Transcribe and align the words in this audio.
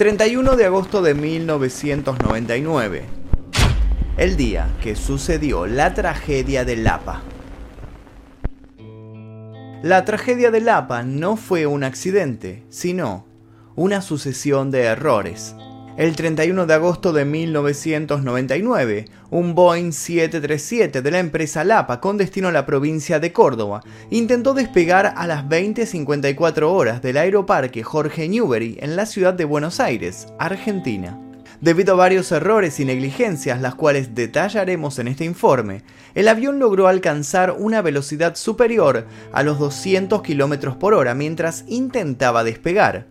31 0.00 0.56
de 0.56 0.64
agosto 0.64 1.02
de 1.02 1.12
1999. 1.12 3.04
El 4.16 4.38
día 4.38 4.70
que 4.82 4.96
sucedió 4.96 5.66
la 5.66 5.92
tragedia 5.92 6.64
de 6.64 6.76
Lapa. 6.76 7.20
La 9.82 10.06
tragedia 10.06 10.50
de 10.50 10.62
Lapa 10.62 11.02
no 11.02 11.36
fue 11.36 11.66
un 11.66 11.84
accidente, 11.84 12.64
sino 12.70 13.26
una 13.76 14.00
sucesión 14.00 14.70
de 14.70 14.84
errores. 14.84 15.54
El 15.96 16.14
31 16.16 16.66
de 16.66 16.74
agosto 16.74 17.12
de 17.12 17.24
1999, 17.24 19.06
un 19.30 19.54
Boeing 19.54 19.92
737 19.92 21.02
de 21.02 21.10
la 21.10 21.18
empresa 21.18 21.64
Lapa 21.64 22.00
con 22.00 22.16
destino 22.16 22.48
a 22.48 22.52
la 22.52 22.64
provincia 22.64 23.18
de 23.18 23.32
Córdoba 23.32 23.82
intentó 24.08 24.54
despegar 24.54 25.12
a 25.16 25.26
las 25.26 25.44
20.54 25.44 26.62
horas 26.62 27.02
del 27.02 27.16
aeroparque 27.16 27.82
Jorge 27.82 28.28
Newbery 28.28 28.78
en 28.80 28.94
la 28.94 29.04
ciudad 29.04 29.34
de 29.34 29.44
Buenos 29.44 29.80
Aires, 29.80 30.28
Argentina. 30.38 31.18
Debido 31.60 31.94
a 31.94 31.96
varios 31.96 32.32
errores 32.32 32.80
y 32.80 32.86
negligencias, 32.86 33.60
las 33.60 33.74
cuales 33.74 34.14
detallaremos 34.14 34.98
en 34.98 35.08
este 35.08 35.24
informe, 35.24 35.82
el 36.14 36.28
avión 36.28 36.58
logró 36.58 36.86
alcanzar 36.86 37.56
una 37.58 37.82
velocidad 37.82 38.36
superior 38.36 39.06
a 39.32 39.42
los 39.42 39.58
200 39.58 40.22
km 40.22 40.78
por 40.78 40.94
hora 40.94 41.14
mientras 41.14 41.64
intentaba 41.66 42.44
despegar. 42.44 43.08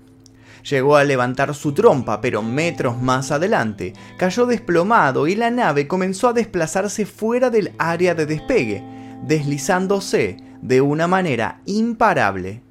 Llegó 0.69 0.97
a 0.97 1.03
levantar 1.03 1.55
su 1.55 1.73
trompa, 1.73 2.21
pero 2.21 2.43
metros 2.43 3.01
más 3.01 3.31
adelante 3.31 3.93
cayó 4.17 4.45
desplomado 4.45 5.27
y 5.27 5.35
la 5.35 5.49
nave 5.49 5.87
comenzó 5.87 6.27
a 6.27 6.33
desplazarse 6.33 7.05
fuera 7.05 7.49
del 7.49 7.71
área 7.79 8.13
de 8.13 8.25
despegue, 8.25 8.83
deslizándose 9.23 10.37
de 10.61 10.81
una 10.81 11.07
manera 11.07 11.61
imparable. 11.65 12.61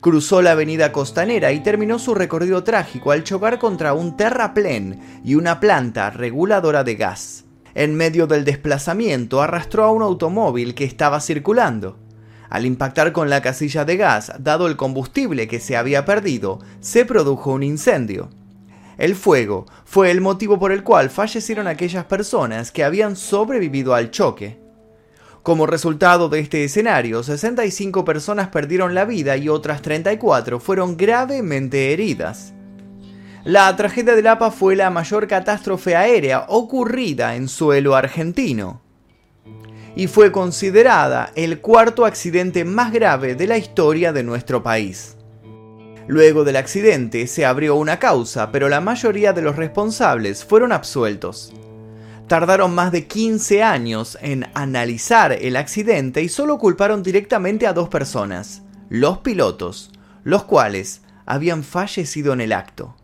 Cruzó 0.00 0.42
la 0.42 0.52
avenida 0.52 0.92
costanera 0.92 1.52
y 1.52 1.60
terminó 1.60 1.98
su 1.98 2.14
recorrido 2.14 2.62
trágico 2.62 3.10
al 3.10 3.24
chocar 3.24 3.58
contra 3.58 3.94
un 3.94 4.16
terraplén 4.16 5.00
y 5.24 5.34
una 5.34 5.60
planta 5.60 6.10
reguladora 6.10 6.84
de 6.84 6.94
gas. 6.94 7.46
En 7.74 7.94
medio 7.94 8.26
del 8.26 8.44
desplazamiento 8.44 9.42
arrastró 9.42 9.84
a 9.84 9.90
un 9.90 10.02
automóvil 10.02 10.74
que 10.74 10.84
estaba 10.84 11.20
circulando. 11.20 11.98
Al 12.50 12.66
impactar 12.66 13.12
con 13.12 13.30
la 13.30 13.42
casilla 13.42 13.84
de 13.84 13.96
gas, 13.96 14.32
dado 14.40 14.66
el 14.66 14.76
combustible 14.76 15.46
que 15.46 15.60
se 15.60 15.76
había 15.76 16.04
perdido, 16.04 16.58
se 16.80 17.04
produjo 17.04 17.52
un 17.52 17.62
incendio. 17.62 18.28
El 18.98 19.14
fuego 19.14 19.66
fue 19.84 20.10
el 20.10 20.20
motivo 20.20 20.58
por 20.58 20.72
el 20.72 20.82
cual 20.82 21.10
fallecieron 21.10 21.68
aquellas 21.68 22.04
personas 22.06 22.72
que 22.72 22.82
habían 22.82 23.14
sobrevivido 23.14 23.94
al 23.94 24.10
choque. 24.10 24.58
Como 25.44 25.64
resultado 25.64 26.28
de 26.28 26.40
este 26.40 26.64
escenario, 26.64 27.22
65 27.22 28.04
personas 28.04 28.48
perdieron 28.48 28.94
la 28.94 29.04
vida 29.04 29.36
y 29.36 29.48
otras 29.48 29.80
34 29.80 30.58
fueron 30.58 30.96
gravemente 30.96 31.92
heridas. 31.92 32.52
La 33.44 33.74
tragedia 33.76 34.16
de 34.16 34.22
Lapa 34.22 34.50
fue 34.50 34.74
la 34.74 34.90
mayor 34.90 35.28
catástrofe 35.28 35.94
aérea 35.94 36.46
ocurrida 36.48 37.36
en 37.36 37.48
suelo 37.48 37.94
argentino 37.94 38.82
y 39.96 40.06
fue 40.06 40.32
considerada 40.32 41.32
el 41.34 41.60
cuarto 41.60 42.04
accidente 42.04 42.64
más 42.64 42.92
grave 42.92 43.34
de 43.34 43.46
la 43.46 43.58
historia 43.58 44.12
de 44.12 44.22
nuestro 44.22 44.62
país. 44.62 45.16
Luego 46.06 46.44
del 46.44 46.56
accidente 46.56 47.26
se 47.26 47.46
abrió 47.46 47.76
una 47.76 47.98
causa, 47.98 48.50
pero 48.50 48.68
la 48.68 48.80
mayoría 48.80 49.32
de 49.32 49.42
los 49.42 49.56
responsables 49.56 50.44
fueron 50.44 50.72
absueltos. 50.72 51.52
Tardaron 52.26 52.74
más 52.74 52.92
de 52.92 53.06
15 53.06 53.62
años 53.62 54.18
en 54.20 54.46
analizar 54.54 55.32
el 55.32 55.56
accidente 55.56 56.22
y 56.22 56.28
solo 56.28 56.58
culparon 56.58 57.02
directamente 57.02 57.66
a 57.66 57.72
dos 57.72 57.88
personas, 57.88 58.62
los 58.88 59.18
pilotos, 59.18 59.92
los 60.24 60.44
cuales 60.44 61.02
habían 61.26 61.62
fallecido 61.62 62.32
en 62.32 62.40
el 62.40 62.52
acto. 62.52 62.96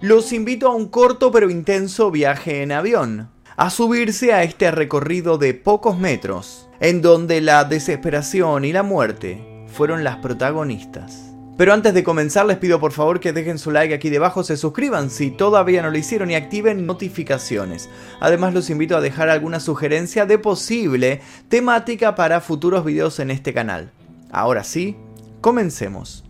Los 0.00 0.32
invito 0.32 0.68
a 0.68 0.74
un 0.74 0.88
corto 0.88 1.30
pero 1.30 1.50
intenso 1.50 2.10
viaje 2.10 2.62
en 2.62 2.72
avión, 2.72 3.30
a 3.56 3.70
subirse 3.70 4.32
a 4.32 4.42
este 4.42 4.70
recorrido 4.70 5.38
de 5.38 5.54
pocos 5.54 5.98
metros, 5.98 6.68
en 6.80 7.02
donde 7.02 7.40
la 7.40 7.64
desesperación 7.64 8.64
y 8.64 8.72
la 8.72 8.82
muerte 8.82 9.66
fueron 9.68 10.04
las 10.04 10.16
protagonistas. 10.16 11.34
Pero 11.56 11.72
antes 11.72 11.94
de 11.94 12.02
comenzar 12.02 12.46
les 12.46 12.58
pido 12.58 12.80
por 12.80 12.90
favor 12.90 13.20
que 13.20 13.32
dejen 13.32 13.58
su 13.58 13.70
like 13.70 13.94
aquí 13.94 14.10
debajo, 14.10 14.42
se 14.42 14.56
suscriban 14.56 15.08
si 15.08 15.30
todavía 15.30 15.82
no 15.82 15.90
lo 15.90 15.98
hicieron 15.98 16.30
y 16.30 16.34
activen 16.34 16.84
notificaciones. 16.84 17.88
Además 18.18 18.54
los 18.54 18.70
invito 18.70 18.96
a 18.96 19.00
dejar 19.00 19.28
alguna 19.28 19.60
sugerencia 19.60 20.26
de 20.26 20.38
posible 20.38 21.20
temática 21.48 22.16
para 22.16 22.40
futuros 22.40 22.84
videos 22.84 23.20
en 23.20 23.30
este 23.30 23.54
canal. 23.54 23.92
Ahora 24.32 24.64
sí, 24.64 24.96
comencemos. 25.40 26.24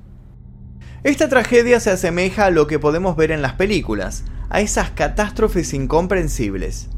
Esta 1.05 1.31
tragedia 1.31 1.81
se 1.81 1.91
asemeja 1.91 2.47
a 2.47 2.51
lo 2.51 2.67
que 2.67 2.79
podemos 2.79 3.17
ver 3.17 3.31
en 3.31 3.41
las 3.41 3.55
películas, 3.55 4.25
a 4.51 4.61
esas 4.61 4.91
catástrofes 4.91 5.73
incomprensibles. 5.73 6.91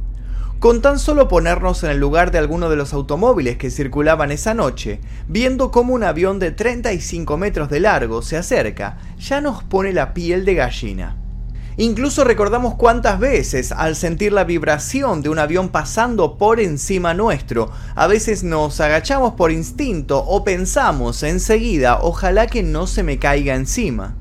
Con 0.59 0.81
tan 0.81 0.99
solo 0.99 1.29
ponernos 1.29 1.85
en 1.85 1.91
el 1.91 1.99
lugar 1.99 2.31
de 2.31 2.39
alguno 2.39 2.71
de 2.71 2.77
los 2.77 2.95
automóviles 2.95 3.59
que 3.59 3.71
circulaban 3.71 4.33
esa 4.33 4.55
noche, 4.55 5.01
viendo 5.29 5.71
cómo 5.71 5.93
un 5.93 6.03
avión 6.03 6.39
de 6.39 6.51
35 6.51 7.37
metros 7.37 7.69
de 7.69 7.81
largo 7.81 8.23
se 8.23 8.39
acerca, 8.39 8.97
ya 9.19 9.43
nos 9.43 9.63
pone 9.63 9.93
la 9.93 10.15
piel 10.15 10.47
de 10.47 10.55
gallina. 10.55 11.17
Incluso 11.77 12.25
recordamos 12.25 12.75
cuántas 12.77 13.21
veces, 13.21 13.71
al 13.71 13.97
sentir 13.97 14.33
la 14.33 14.45
vibración 14.45 15.21
de 15.21 15.29
un 15.29 15.39
avión 15.39 15.69
pasando 15.69 16.39
por 16.39 16.59
encima 16.59 17.13
nuestro, 17.13 17.71
a 17.95 18.07
veces 18.07 18.43
nos 18.43 18.81
agachamos 18.81 19.35
por 19.35 19.53
instinto 19.53 20.25
o 20.25 20.43
pensamos 20.43 21.23
enseguida, 21.23 21.99
ojalá 22.01 22.47
que 22.47 22.63
no 22.63 22.87
se 22.87 23.03
me 23.03 23.19
caiga 23.19 23.55
encima. 23.55 24.15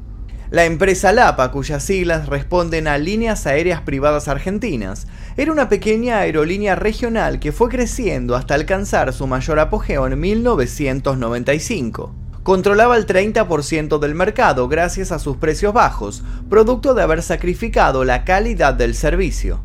La 0.56 0.64
empresa 0.64 1.12
Lapa, 1.12 1.52
cuyas 1.52 1.84
siglas 1.84 2.30
responden 2.30 2.88
a 2.88 2.98
Líneas 2.98 3.46
Aéreas 3.46 3.82
Privadas 3.82 4.30
Argentinas, 4.30 5.06
era 5.36 5.52
una 5.52 5.68
pequeña 5.68 6.20
aerolínea 6.20 6.76
regional 6.76 7.42
que 7.42 7.52
fue 7.52 7.68
creciendo 7.68 8.38
hasta 8.38 8.54
alcanzar 8.54 9.12
su 9.12 9.28
mayor 9.28 9.60
apogeo 9.60 10.08
en 10.08 10.18
1995. 10.18 12.16
Controlaba 12.44 12.96
el 12.96 13.06
30% 13.06 14.00
del 14.00 14.16
mercado 14.16 14.70
gracias 14.70 15.12
a 15.12 15.20
sus 15.20 15.36
precios 15.36 15.74
bajos, 15.74 16.24
producto 16.50 16.94
de 16.94 17.04
haber 17.04 17.22
sacrificado 17.22 18.06
la 18.06 18.24
calidad 18.24 18.76
del 18.76 18.96
servicio. 18.96 19.60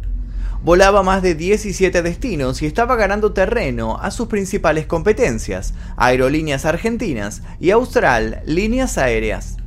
Volaba 0.65 1.05
más 1.05 1.23
de 1.23 1.37
17 1.37 2.03
destinos 2.03 2.63
y 2.63 2.67
estaba 2.67 2.97
ganando 2.97 3.33
terreno 3.33 3.97
a 4.03 4.11
sus 4.11 4.27
principales 4.27 4.87
competencias, 4.87 5.73
Aerolíneas 5.97 6.65
Argentinas 6.65 7.43
y 7.61 7.71
Austral 7.71 8.43
Líneas 8.45 8.99
Aéreas 8.99 9.60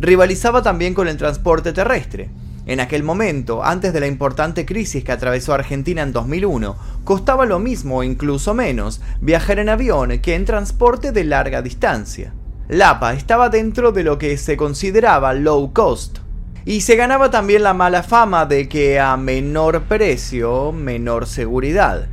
rivalizaba 0.00 0.62
también 0.62 0.94
con 0.94 1.08
el 1.08 1.16
transporte 1.16 1.72
terrestre. 1.72 2.30
En 2.66 2.80
aquel 2.80 3.02
momento, 3.02 3.62
antes 3.62 3.92
de 3.92 4.00
la 4.00 4.06
importante 4.06 4.64
crisis 4.64 5.04
que 5.04 5.12
atravesó 5.12 5.52
Argentina 5.52 6.02
en 6.02 6.12
2001, 6.12 6.76
costaba 7.04 7.44
lo 7.44 7.58
mismo 7.58 7.98
o 7.98 8.02
incluso 8.02 8.54
menos 8.54 9.00
viajar 9.20 9.58
en 9.58 9.68
avión 9.68 10.18
que 10.20 10.34
en 10.34 10.46
transporte 10.46 11.12
de 11.12 11.24
larga 11.24 11.60
distancia. 11.60 12.32
Lapa 12.68 13.12
estaba 13.12 13.50
dentro 13.50 13.92
de 13.92 14.04
lo 14.04 14.16
que 14.16 14.38
se 14.38 14.56
consideraba 14.56 15.34
low 15.34 15.74
cost, 15.74 16.18
y 16.64 16.80
se 16.80 16.96
ganaba 16.96 17.30
también 17.30 17.62
la 17.62 17.74
mala 17.74 18.02
fama 18.02 18.46
de 18.46 18.68
que 18.68 18.98
a 18.98 19.18
menor 19.18 19.82
precio, 19.82 20.72
menor 20.72 21.26
seguridad. 21.26 22.08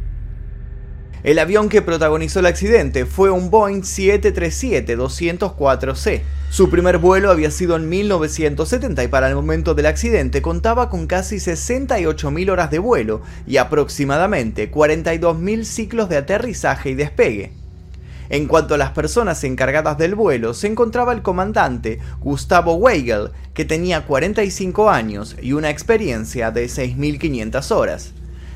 El 1.24 1.38
avión 1.38 1.70
que 1.70 1.84
protagonizó 1.84 2.40
el 2.40 2.48
accidente 2.48 3.06
fue 3.06 3.30
un 3.30 3.52
Boeing 3.52 3.82
737-204C. 3.82 6.22
Su 6.50 6.72
primer 6.72 6.98
vuelo 6.98 7.30
había 7.30 7.52
sido 7.52 7.76
en 7.76 7.88
1970 7.90 9.04
y 9.04 9.08
para 9.08 9.30
el 9.30 9.36
momento 9.36 9.76
del 9.76 9.86
accidente 9.86 10.42
contaba 10.42 10.90
con 10.90 11.06
casi 11.06 11.36
68.000 11.36 12.50
horas 12.50 12.72
de 12.72 12.80
vuelo 12.80 13.22
y 13.46 13.58
aproximadamente 13.58 14.72
42.000 14.72 15.64
ciclos 15.64 16.10
de 16.10 16.18
aterrizaje 16.18 16.90
y 16.90 16.96
despegue. 16.96 17.52
En 18.30 18.48
cuanto 18.48 18.74
a 18.74 18.80
las 18.80 18.90
personas 18.92 19.44
encargadas 19.44 20.00
del 20.00 20.16
vuelo, 20.16 20.56
se 20.56 20.66
encontraba 20.68 21.14
el 21.14 21.22
comandante 21.22 22.00
Gustavo 22.22 22.74
Weigel, 22.76 23.30
que 23.54 23.66
tenía 23.66 24.08
45 24.08 24.90
años 24.90 25.36
y 25.40 25.54
una 25.54 25.70
experiencia 25.70 26.50
de 26.50 26.66
6.500 26.66 27.72
horas. 27.72 28.14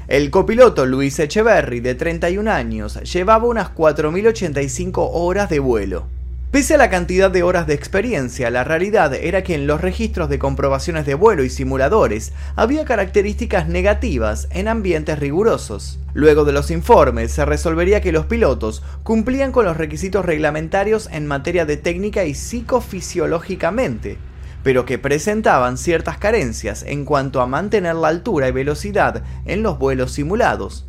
El 0.08 0.30
copiloto 0.30 0.86
Luis 0.86 1.18
Echeverry, 1.18 1.80
de 1.80 1.96
31 1.96 2.52
años, 2.52 3.02
llevaba 3.12 3.48
unas 3.48 3.74
4.085 3.74 5.10
horas 5.12 5.50
de 5.50 5.58
vuelo. 5.58 6.06
Pese 6.52 6.76
a 6.76 6.78
la 6.78 6.92
cantidad 6.92 7.32
de 7.32 7.42
horas 7.42 7.66
de 7.66 7.74
experiencia, 7.74 8.52
la 8.52 8.64
realidad 8.64 9.16
era 9.16 9.44
que 9.44 9.56
en 9.56 9.66
los 9.66 9.82
registros 9.82 10.30
de 10.30 10.38
comprobaciones 10.38 11.08
de 11.08 11.16
vuelo 11.16 11.44
y 11.44 11.50
simuladores 11.50 12.34
había 12.56 12.86
características 12.86 13.68
negativas 13.68 14.48
en 14.52 14.68
ambientes 14.68 15.18
rigurosos. 15.18 15.98
Luego 16.14 16.46
de 16.46 16.54
los 16.54 16.70
informes 16.70 17.32
se 17.32 17.44
resolvería 17.44 18.00
que 18.00 18.12
los 18.12 18.28
pilotos 18.28 18.84
cumplían 19.02 19.52
con 19.52 19.66
los 19.66 19.76
requisitos 19.76 20.24
reglamentarios 20.24 21.10
en 21.12 21.26
materia 21.26 21.66
de 21.66 21.78
técnica 21.78 22.26
y 22.26 22.36
psicofisiológicamente, 22.36 24.20
pero 24.66 24.84
que 24.84 24.98
presentaban 24.98 25.78
ciertas 25.78 26.18
carencias 26.18 26.82
en 26.88 27.06
cuanto 27.06 27.40
a 27.40 27.46
mantener 27.46 27.94
la 27.94 28.08
altura 28.08 28.48
y 28.48 28.52
velocidad 28.52 29.22
en 29.46 29.62
los 29.62 29.78
vuelos 29.78 30.14
simulados, 30.14 30.88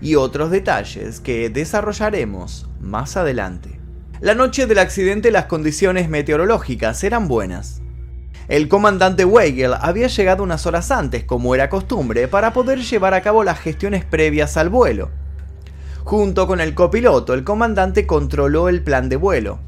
y 0.00 0.14
otros 0.14 0.50
detalles 0.50 1.20
que 1.20 1.50
desarrollaremos 1.50 2.70
más 2.80 3.18
adelante. 3.18 3.78
La 4.22 4.34
noche 4.34 4.66
del 4.66 4.78
accidente 4.78 5.30
las 5.30 5.44
condiciones 5.44 6.08
meteorológicas 6.08 7.04
eran 7.04 7.28
buenas. 7.28 7.82
El 8.48 8.68
comandante 8.68 9.26
Weigel 9.26 9.74
había 9.78 10.06
llegado 10.06 10.42
unas 10.42 10.64
horas 10.64 10.90
antes, 10.90 11.24
como 11.24 11.54
era 11.54 11.68
costumbre, 11.68 12.28
para 12.28 12.54
poder 12.54 12.78
llevar 12.78 13.12
a 13.12 13.20
cabo 13.20 13.44
las 13.44 13.60
gestiones 13.60 14.06
previas 14.06 14.56
al 14.56 14.70
vuelo. 14.70 15.10
Junto 16.02 16.46
con 16.46 16.62
el 16.62 16.72
copiloto, 16.72 17.34
el 17.34 17.44
comandante 17.44 18.06
controló 18.06 18.70
el 18.70 18.82
plan 18.82 19.10
de 19.10 19.16
vuelo. 19.16 19.58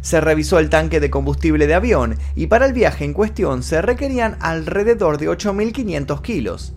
Se 0.00 0.20
revisó 0.20 0.58
el 0.58 0.70
tanque 0.70 1.00
de 1.00 1.10
combustible 1.10 1.66
de 1.66 1.74
avión 1.74 2.16
y 2.34 2.46
para 2.46 2.66
el 2.66 2.72
viaje 2.72 3.04
en 3.04 3.12
cuestión 3.12 3.62
se 3.62 3.82
requerían 3.82 4.36
alrededor 4.40 5.18
de 5.18 5.28
8.500 5.28 6.22
kilos. 6.22 6.74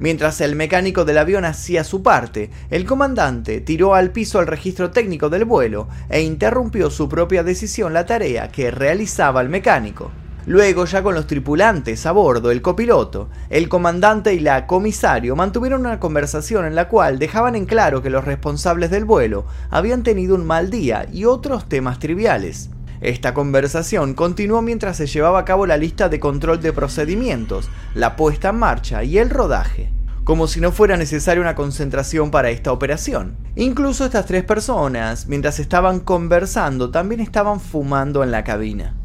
Mientras 0.00 0.40
el 0.40 0.56
mecánico 0.56 1.04
del 1.04 1.18
avión 1.18 1.44
hacía 1.44 1.84
su 1.84 2.02
parte, 2.02 2.50
el 2.70 2.84
comandante 2.84 3.60
tiró 3.60 3.94
al 3.94 4.10
piso 4.10 4.40
el 4.40 4.48
registro 4.48 4.90
técnico 4.90 5.30
del 5.30 5.44
vuelo 5.44 5.88
e 6.08 6.22
interrumpió 6.22 6.90
su 6.90 7.08
propia 7.08 7.44
decisión 7.44 7.92
la 7.92 8.04
tarea 8.04 8.48
que 8.48 8.70
realizaba 8.70 9.40
el 9.40 9.48
mecánico. 9.48 10.10
Luego, 10.46 10.84
ya 10.84 11.02
con 11.02 11.14
los 11.14 11.26
tripulantes 11.26 12.04
a 12.04 12.12
bordo, 12.12 12.50
el 12.50 12.60
copiloto, 12.60 13.30
el 13.48 13.68
comandante 13.68 14.34
y 14.34 14.40
la 14.40 14.66
comisario 14.66 15.36
mantuvieron 15.36 15.80
una 15.80 15.98
conversación 15.98 16.66
en 16.66 16.74
la 16.74 16.88
cual 16.88 17.18
dejaban 17.18 17.56
en 17.56 17.64
claro 17.64 18.02
que 18.02 18.10
los 18.10 18.24
responsables 18.24 18.90
del 18.90 19.06
vuelo 19.06 19.46
habían 19.70 20.02
tenido 20.02 20.34
un 20.34 20.44
mal 20.46 20.68
día 20.70 21.06
y 21.10 21.24
otros 21.24 21.68
temas 21.68 21.98
triviales. 21.98 22.68
Esta 23.00 23.32
conversación 23.32 24.14
continuó 24.14 24.60
mientras 24.60 24.98
se 24.98 25.06
llevaba 25.06 25.40
a 25.40 25.44
cabo 25.44 25.66
la 25.66 25.78
lista 25.78 26.08
de 26.08 26.20
control 26.20 26.60
de 26.60 26.72
procedimientos, 26.72 27.70
la 27.94 28.14
puesta 28.14 28.50
en 28.50 28.56
marcha 28.56 29.02
y 29.02 29.18
el 29.18 29.30
rodaje 29.30 29.92
como 30.24 30.46
si 30.46 30.58
no 30.58 30.72
fuera 30.72 30.96
necesaria 30.96 31.42
una 31.42 31.54
concentración 31.54 32.30
para 32.30 32.48
esta 32.48 32.72
operación. 32.72 33.36
Incluso 33.56 34.06
estas 34.06 34.24
tres 34.24 34.42
personas, 34.42 35.26
mientras 35.26 35.60
estaban 35.60 36.00
conversando, 36.00 36.90
también 36.90 37.20
estaban 37.20 37.60
fumando 37.60 38.24
en 38.24 38.30
la 38.30 38.42
cabina. 38.42 38.96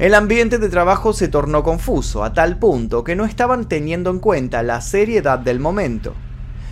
El 0.00 0.14
ambiente 0.14 0.56
de 0.56 0.70
trabajo 0.70 1.12
se 1.12 1.28
tornó 1.28 1.62
confuso, 1.62 2.24
a 2.24 2.32
tal 2.32 2.58
punto 2.58 3.04
que 3.04 3.14
no 3.14 3.26
estaban 3.26 3.68
teniendo 3.68 4.08
en 4.08 4.18
cuenta 4.18 4.62
la 4.62 4.80
seriedad 4.80 5.38
del 5.38 5.60
momento. 5.60 6.14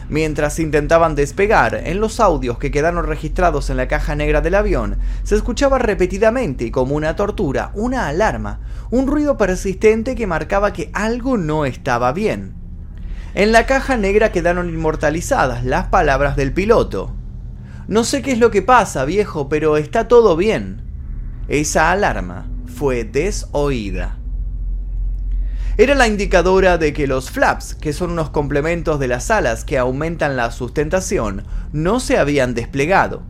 Mientras 0.09 0.59
intentaban 0.59 1.15
despegar, 1.15 1.75
en 1.75 2.01
los 2.01 2.21
audios 2.21 2.57
que 2.57 2.71
quedaron 2.71 3.05
registrados 3.05 3.69
en 3.69 3.77
la 3.77 3.87
caja 3.87 4.15
negra 4.15 4.41
del 4.41 4.55
avión, 4.55 4.97
se 5.25 5.35
escuchaba 5.35 5.79
repetidamente 5.79 6.71
como 6.71 6.95
una 6.95 7.17
tortura 7.17 7.71
una 7.75 8.09
alarma, 8.09 8.61
un 8.91 9.07
ruido 9.07 9.37
persistente 9.37 10.15
que 10.15 10.27
marcaba 10.27 10.73
que 10.73 10.89
algo 10.95 11.37
no 11.37 11.67
estaba 11.67 12.15
bien. 12.15 12.55
En 13.35 13.53
la 13.53 13.67
caja 13.67 13.99
negra 13.99 14.33
quedaron 14.33 14.71
inmortalizadas 14.71 15.67
las 15.67 15.89
palabras 15.89 16.35
del 16.35 16.55
piloto. 16.55 17.13
No 17.89 18.05
sé 18.05 18.23
qué 18.23 18.33
es 18.33 18.39
lo 18.39 18.51
que 18.51 18.63
pasa, 18.63 19.05
viejo, 19.05 19.51
pero 19.51 19.77
está 19.77 20.09
todo 20.09 20.35
bien. 20.35 20.81
Esa 21.49 21.93
alarma 21.93 22.47
fue 22.79 23.03
desoída. 23.03 24.19
Era 25.77 25.97
la 25.97 26.07
indicadora 26.07 26.79
de 26.79 26.93
que 26.93 27.09
los 27.09 27.29
flaps, 27.29 27.75
que 27.75 27.93
son 27.93 28.13
unos 28.13 28.31
complementos 28.31 29.01
de 29.01 29.09
las 29.09 29.33
alas 29.33 29.65
que 29.65 29.79
aumentan 29.79 30.37
la 30.37 30.53
sustentación, 30.53 31.43
no 31.73 31.99
se 31.99 32.19
habían 32.19 32.55
desplegado. 32.55 33.25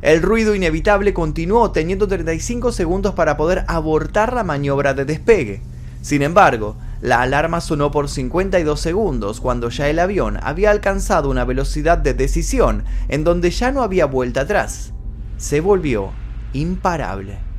El 0.00 0.22
ruido 0.22 0.54
inevitable 0.54 1.12
continuó 1.12 1.72
teniendo 1.72 2.06
35 2.06 2.70
segundos 2.70 3.14
para 3.14 3.36
poder 3.36 3.64
abortar 3.66 4.32
la 4.32 4.44
maniobra 4.44 4.94
de 4.94 5.04
despegue. 5.04 5.60
Sin 6.00 6.22
embargo, 6.22 6.76
la 7.00 7.20
alarma 7.20 7.60
sonó 7.60 7.90
por 7.90 8.08
52 8.08 8.78
segundos 8.78 9.40
cuando 9.40 9.70
ya 9.70 9.88
el 9.88 9.98
avión 9.98 10.38
había 10.40 10.70
alcanzado 10.70 11.30
una 11.30 11.44
velocidad 11.44 11.98
de 11.98 12.14
decisión 12.14 12.84
en 13.08 13.24
donde 13.24 13.50
ya 13.50 13.72
no 13.72 13.82
había 13.82 14.06
vuelta 14.06 14.42
atrás. 14.42 14.92
Se 15.36 15.60
volvió 15.60 16.12
imparable 16.52 17.53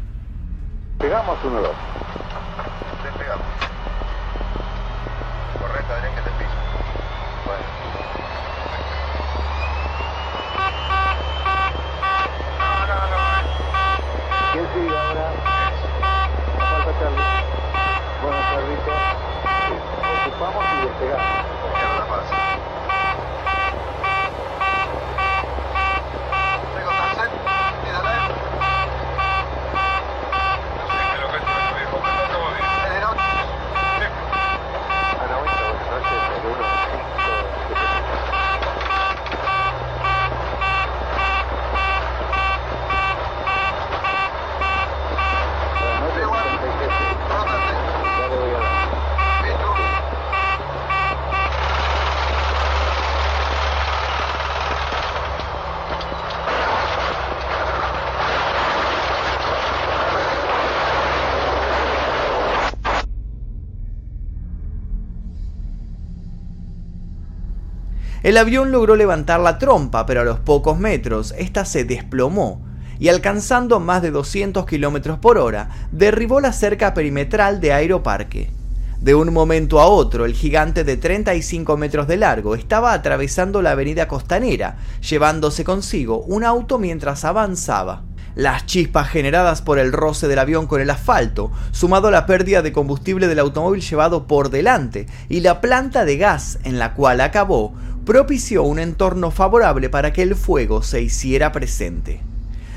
pegamos 1.05 1.37
1-2. 1.43 1.94
El 68.25 68.37
avión 68.37 68.71
logró 68.71 68.95
levantar 68.95 69.39
la 69.39 69.59
trompa, 69.59 70.07
pero 70.07 70.21
a 70.21 70.23
los 70.23 70.39
pocos 70.39 70.79
metros, 70.79 71.35
esta 71.37 71.63
se 71.63 71.83
desplomó 71.83 72.59
y 72.97 73.09
alcanzando 73.09 73.79
más 73.79 74.01
de 74.01 74.09
200 74.09 74.65
km 74.65 75.19
por 75.19 75.37
hora, 75.37 75.69
derribó 75.91 76.39
la 76.39 76.51
cerca 76.51 76.95
perimetral 76.95 77.61
de 77.61 77.71
Aeroparque. 77.71 78.49
De 78.99 79.13
un 79.13 79.31
momento 79.31 79.79
a 79.79 79.85
otro, 79.85 80.25
el 80.25 80.33
gigante 80.33 80.83
de 80.83 80.97
35 80.97 81.77
metros 81.77 82.07
de 82.07 82.17
largo 82.17 82.55
estaba 82.55 82.93
atravesando 82.93 83.61
la 83.61 83.73
avenida 83.73 84.07
costanera, 84.07 84.77
llevándose 85.07 85.63
consigo 85.63 86.23
un 86.23 86.43
auto 86.43 86.79
mientras 86.79 87.25
avanzaba. 87.25 88.01
Las 88.33 88.65
chispas 88.65 89.07
generadas 89.07 89.61
por 89.61 89.77
el 89.77 89.93
roce 89.93 90.27
del 90.27 90.39
avión 90.39 90.65
con 90.65 90.81
el 90.81 90.89
asfalto, 90.89 91.51
sumado 91.71 92.07
a 92.07 92.11
la 92.11 92.25
pérdida 92.25 92.63
de 92.63 92.73
combustible 92.73 93.27
del 93.27 93.39
automóvil 93.39 93.81
llevado 93.81 94.25
por 94.25 94.49
delante 94.49 95.05
y 95.29 95.41
la 95.41 95.61
planta 95.61 96.05
de 96.05 96.17
gas 96.17 96.57
en 96.63 96.79
la 96.79 96.95
cual 96.95 97.21
acabó, 97.21 97.73
propició 98.05 98.63
un 98.63 98.79
entorno 98.79 99.31
favorable 99.31 99.89
para 99.89 100.13
que 100.13 100.21
el 100.21 100.35
fuego 100.35 100.83
se 100.83 101.01
hiciera 101.01 101.51
presente. 101.51 102.21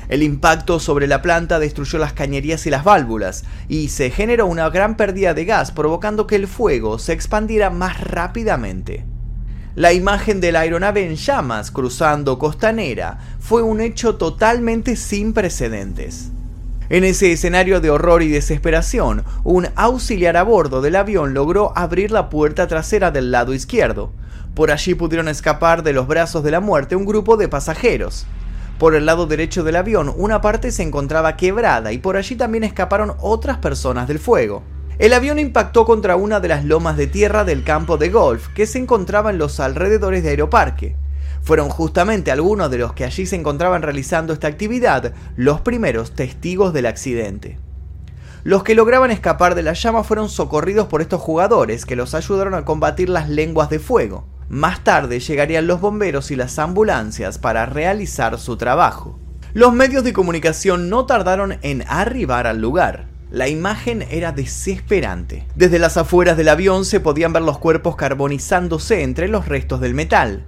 El 0.09 0.23
impacto 0.23 0.79
sobre 0.79 1.05
la 1.05 1.21
planta 1.21 1.59
destruyó 1.59 1.99
las 1.99 2.13
cañerías 2.13 2.65
y 2.65 2.71
las 2.71 2.83
válvulas, 2.83 3.43
y 3.67 3.89
se 3.89 4.09
generó 4.09 4.47
una 4.47 4.67
gran 4.71 4.97
pérdida 4.97 5.35
de 5.35 5.45
gas 5.45 5.71
provocando 5.71 6.25
que 6.25 6.35
el 6.35 6.47
fuego 6.47 6.97
se 6.97 7.13
expandiera 7.13 7.69
más 7.69 8.01
rápidamente. 8.01 9.05
La 9.75 9.93
imagen 9.93 10.41
de 10.41 10.51
la 10.51 10.61
aeronave 10.61 11.05
en 11.05 11.15
llamas 11.15 11.69
cruzando 11.69 12.39
Costanera 12.39 13.19
fue 13.39 13.61
un 13.61 13.81
hecho 13.81 14.15
totalmente 14.15 14.95
sin 14.95 15.31
precedentes. 15.31 16.31
En 16.89 17.03
ese 17.03 17.31
escenario 17.31 17.79
de 17.79 17.91
horror 17.91 18.23
y 18.23 18.29
desesperación, 18.29 19.23
un 19.43 19.67
auxiliar 19.75 20.37
a 20.37 20.43
bordo 20.43 20.81
del 20.81 20.95
avión 20.95 21.35
logró 21.35 21.71
abrir 21.77 22.09
la 22.09 22.31
puerta 22.31 22.67
trasera 22.67 23.11
del 23.11 23.29
lado 23.29 23.53
izquierdo. 23.53 24.11
Por 24.59 24.71
allí 24.71 24.93
pudieron 24.93 25.29
escapar 25.29 25.83
de 25.83 25.93
los 25.93 26.05
brazos 26.05 26.43
de 26.43 26.51
la 26.51 26.59
muerte 26.59 26.97
un 26.97 27.05
grupo 27.05 27.37
de 27.37 27.47
pasajeros. 27.47 28.25
Por 28.77 28.93
el 28.93 29.05
lado 29.05 29.25
derecho 29.25 29.63
del 29.63 29.77
avión, 29.77 30.13
una 30.17 30.41
parte 30.41 30.73
se 30.73 30.83
encontraba 30.83 31.37
quebrada 31.37 31.93
y 31.93 31.99
por 31.99 32.17
allí 32.17 32.35
también 32.35 32.65
escaparon 32.65 33.13
otras 33.21 33.59
personas 33.59 34.09
del 34.09 34.19
fuego. 34.19 34.61
El 34.97 35.13
avión 35.13 35.39
impactó 35.39 35.85
contra 35.85 36.17
una 36.17 36.41
de 36.41 36.49
las 36.49 36.65
lomas 36.65 36.97
de 36.97 37.07
tierra 37.07 37.45
del 37.45 37.63
campo 37.63 37.95
de 37.95 38.09
golf 38.09 38.49
que 38.49 38.67
se 38.67 38.79
encontraba 38.79 39.29
en 39.29 39.37
los 39.37 39.61
alrededores 39.61 40.23
de 40.23 40.31
Aeroparque. 40.31 40.97
Fueron 41.41 41.69
justamente 41.69 42.29
algunos 42.29 42.69
de 42.69 42.79
los 42.79 42.91
que 42.91 43.05
allí 43.05 43.25
se 43.25 43.37
encontraban 43.37 43.81
realizando 43.81 44.33
esta 44.33 44.47
actividad 44.47 45.13
los 45.37 45.61
primeros 45.61 46.15
testigos 46.15 46.73
del 46.73 46.87
accidente. 46.87 47.57
Los 48.43 48.63
que 48.63 48.75
lograban 48.75 49.11
escapar 49.11 49.55
de 49.55 49.63
la 49.63 49.71
llama 49.71 50.03
fueron 50.03 50.27
socorridos 50.27 50.87
por 50.87 50.99
estos 51.01 51.21
jugadores 51.21 51.85
que 51.85 51.95
los 51.95 52.13
ayudaron 52.13 52.55
a 52.55 52.65
combatir 52.65 53.07
las 53.07 53.29
lenguas 53.29 53.69
de 53.69 53.79
fuego. 53.79 54.27
Más 54.49 54.83
tarde 54.83 55.19
llegarían 55.19 55.67
los 55.67 55.79
bomberos 55.79 56.31
y 56.31 56.35
las 56.35 56.57
ambulancias 56.57 57.37
para 57.37 57.67
realizar 57.67 58.39
su 58.39 58.57
trabajo. 58.57 59.19
Los 59.53 59.73
medios 59.73 60.03
de 60.03 60.11
comunicación 60.11 60.89
no 60.89 61.05
tardaron 61.05 61.59
en 61.61 61.83
arribar 61.87 62.47
al 62.47 62.59
lugar. 62.59 63.05
La 63.29 63.47
imagen 63.47 64.03
era 64.09 64.31
desesperante. 64.31 65.45
Desde 65.55 65.77
las 65.77 65.97
afueras 65.97 66.35
del 66.35 66.49
avión 66.49 66.83
se 66.83 66.99
podían 66.99 67.31
ver 67.31 67.43
los 67.43 67.59
cuerpos 67.59 67.95
carbonizándose 67.95 69.03
entre 69.03 69.27
los 69.27 69.47
restos 69.47 69.81
del 69.81 69.93
metal. 69.93 70.43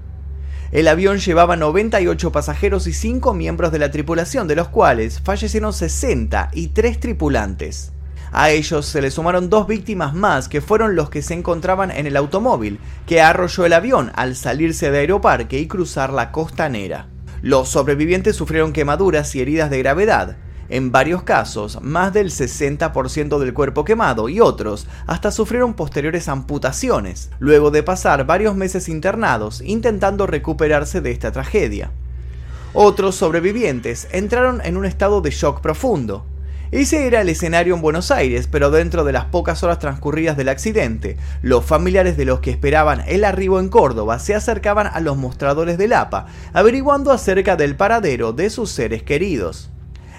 El 0.72 0.88
avión 0.88 1.20
llevaba 1.20 1.56
98 1.56 2.32
pasajeros 2.32 2.88
y 2.88 2.94
5 2.94 3.36
miembros 3.36 3.72
de 3.72 3.78
la 3.78 3.92
tripulación, 3.92 4.48
de 4.48 4.56
los 4.56 4.70
cuales 4.70 5.20
fallecieron 5.20 5.74
60 5.74 6.50
y 6.54 6.70
3 6.70 7.00
tripulantes. 7.00 7.92
A 8.32 8.52
ellos 8.52 8.86
se 8.86 9.02
le 9.02 9.12
sumaron 9.12 9.50
dos 9.50 9.68
víctimas 9.68 10.14
más 10.14 10.48
que 10.48 10.62
fueron 10.62 10.96
los 10.96 11.10
que 11.10 11.22
se 11.22 11.34
encontraban 11.34 11.92
en 11.92 12.08
el 12.08 12.16
automóvil, 12.16 12.80
que 13.06 13.22
arrolló 13.22 13.66
el 13.66 13.74
avión 13.74 14.12
al 14.16 14.36
salirse 14.36 14.90
de 14.90 15.00
Aeroparque 15.00 15.60
y 15.60 15.68
cruzar 15.68 16.14
la 16.14 16.32
costanera. 16.32 17.08
Los 17.42 17.70
sobrevivientes 17.70 18.36
sufrieron 18.36 18.72
quemaduras 18.72 19.36
y 19.36 19.42
heridas 19.42 19.70
de 19.70 19.80
gravedad, 19.80 20.38
en 20.70 20.94
varios 20.94 21.24
casos 21.24 21.80
más 21.82 22.14
del 22.14 22.30
60% 22.30 23.40
del 23.40 23.54
cuerpo 23.54 23.84
quemado 23.84 24.30
y 24.30 24.40
otros 24.40 24.88
hasta 25.06 25.30
sufrieron 25.30 25.74
posteriores 25.74 26.30
amputaciones, 26.30 27.30
luego 27.40 27.72
de 27.72 27.84
pasar 27.84 28.26
varios 28.26 28.56
meses 28.56 28.88
internados 28.88 29.60
intentando 29.60 30.28
recuperarse 30.28 31.02
de 31.02 31.12
esta 31.12 31.34
tragedia. 31.34 31.92
Otros 32.74 33.16
sobrevivientes 33.16 34.08
entraron 34.14 34.62
en 34.64 34.78
un 34.78 34.86
estado 34.86 35.20
de 35.20 35.32
shock 35.32 35.60
profundo. 35.60 36.26
Ese 36.72 37.06
era 37.06 37.20
el 37.20 37.28
escenario 37.28 37.76
en 37.76 37.82
Buenos 37.82 38.12
Aires, 38.12 38.48
pero 38.50 38.72
dentro 38.72 39.04
de 39.04 39.12
las 39.12 39.26
pocas 39.26 39.62
horas 39.62 39.80
transcurridas 39.80 40.38
del 40.38 40.48
accidente, 40.48 41.18
los 41.42 41.66
familiares 41.66 42.16
de 42.16 42.24
los 42.24 42.40
que 42.40 42.52
esperaban 42.52 43.04
el 43.08 43.26
arribo 43.26 43.60
en 43.60 43.68
Córdoba 43.68 44.20
se 44.20 44.36
acercaban 44.36 44.88
a 44.88 45.02
los 45.02 45.18
mostradores 45.18 45.78
del 45.78 45.92
APA, 45.92 46.28
averiguando 46.54 47.12
acerca 47.12 47.58
del 47.58 47.76
paradero 47.76 48.32
de 48.32 48.50
sus 48.50 48.72
seres 48.72 49.04
queridos. 49.04 49.70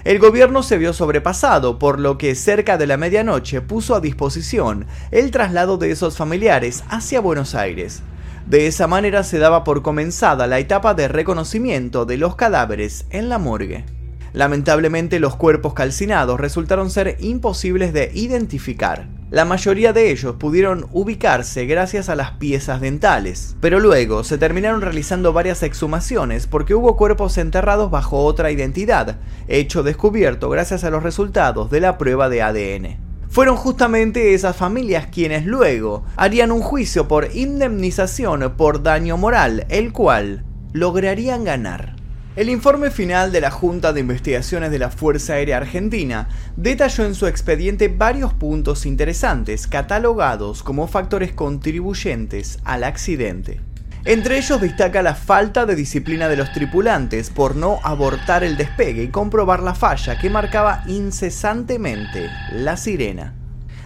El 0.03 0.19
gobierno 0.19 0.61
se 0.61 0.77
vio 0.77 0.93
sobrepasado, 0.93 1.79
por 1.79 1.99
lo 1.99 2.19
que 2.19 2.35
cerca 2.35 2.77
de 2.77 2.85
la 2.85 2.97
medianoche 2.97 3.61
puso 3.61 3.95
a 3.95 3.99
disposición 3.99 4.85
el 5.09 5.31
traslado 5.31 5.79
de 5.79 5.89
esos 5.89 6.17
familiares 6.17 6.83
hacia 6.87 7.19
Buenos 7.19 7.55
Aires. 7.55 8.03
De 8.45 8.67
esa 8.67 8.85
manera 8.85 9.23
se 9.23 9.39
daba 9.39 9.63
por 9.63 9.81
comenzada 9.81 10.45
la 10.45 10.59
etapa 10.59 10.93
de 10.93 11.07
reconocimiento 11.07 12.05
de 12.05 12.17
los 12.17 12.35
cadáveres 12.35 13.05
en 13.09 13.29
la 13.29 13.39
morgue. 13.39 13.85
Lamentablemente 14.33 15.19
los 15.19 15.35
cuerpos 15.35 15.73
calcinados 15.73 16.39
resultaron 16.39 16.89
ser 16.89 17.17
imposibles 17.19 17.93
de 17.93 18.11
identificar. 18.15 19.07
La 19.29 19.45
mayoría 19.45 19.93
de 19.93 20.11
ellos 20.11 20.35
pudieron 20.35 20.87
ubicarse 20.91 21.65
gracias 21.65 22.09
a 22.09 22.15
las 22.15 22.31
piezas 22.31 22.81
dentales, 22.81 23.55
pero 23.61 23.79
luego 23.79 24.23
se 24.23 24.37
terminaron 24.37 24.81
realizando 24.81 25.33
varias 25.33 25.63
exhumaciones 25.63 26.47
porque 26.47 26.75
hubo 26.75 26.97
cuerpos 26.97 27.37
enterrados 27.37 27.89
bajo 27.89 28.23
otra 28.25 28.51
identidad, 28.51 29.17
hecho 29.47 29.81
descubierto 29.81 30.49
gracias 30.49 30.83
a 30.83 30.89
los 30.89 31.03
resultados 31.03 31.71
de 31.71 31.79
la 31.79 31.97
prueba 31.97 32.29
de 32.29 32.41
ADN. 32.41 32.97
Fueron 33.29 33.55
justamente 33.55 34.35
esas 34.35 34.55
familias 34.55 35.07
quienes 35.07 35.47
luego 35.47 36.03
harían 36.15 36.51
un 36.51 36.61
juicio 36.61 37.07
por 37.07 37.35
indemnización 37.35 38.53
por 38.55 38.83
daño 38.83 39.17
moral, 39.17 39.65
el 39.69 39.91
cual 39.91 40.43
lograrían 40.73 41.43
ganar. 41.43 42.02
El 42.35 42.49
informe 42.49 42.89
final 42.89 43.31
de 43.31 43.41
la 43.41 43.51
Junta 43.51 43.93
de 43.93 43.99
Investigaciones 43.99 44.71
de 44.71 44.79
la 44.79 44.89
Fuerza 44.89 45.33
Aérea 45.33 45.57
Argentina 45.57 46.29
detalló 46.57 47.05
en 47.05 47.13
su 47.13 47.27
expediente 47.27 47.89
varios 47.89 48.33
puntos 48.33 48.87
interesantes 48.87 49.67
catalogados 49.67 50.63
como 50.63 50.87
factores 50.87 51.31
contribuyentes 51.31 52.57
al 52.63 52.85
accidente. 52.85 53.61
Entre 54.03 54.39
ellos 54.39 54.59
destaca 54.59 55.03
la 55.03 55.13
falta 55.13 55.67
de 55.67 55.75
disciplina 55.75 56.27
de 56.27 56.37
los 56.37 56.51
tripulantes 56.53 57.29
por 57.29 57.55
no 57.55 57.79
abortar 57.83 58.43
el 58.43 58.57
despegue 58.57 59.03
y 59.03 59.09
comprobar 59.09 59.61
la 59.61 59.75
falla 59.75 60.17
que 60.17 60.31
marcaba 60.31 60.83
incesantemente 60.87 62.31
la 62.51 62.77
sirena. 62.77 63.35